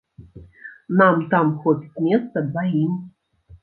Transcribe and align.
Нам 1.03 1.21
там 1.35 1.53
хопіць 1.61 2.01
месца 2.09 2.47
дваім. 2.53 3.01